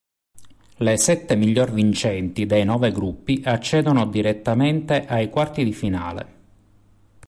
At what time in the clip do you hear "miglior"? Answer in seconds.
1.35-1.71